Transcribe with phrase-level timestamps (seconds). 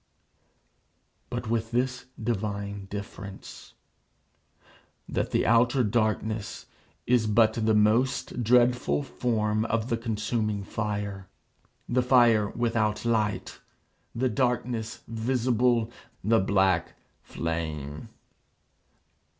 [1.29, 3.75] But with this divine difference:
[5.07, 6.65] that the outer darkness
[7.05, 11.27] is but the most dreadful form of the consuming fire
[11.87, 13.59] the fire without light
[14.15, 15.91] the darkness visible,
[16.23, 18.09] the black flame.